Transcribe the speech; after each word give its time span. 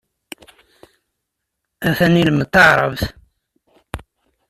Atan 1.89 2.13
ilemmed 2.21 2.49
taɛrabt. 2.53 3.01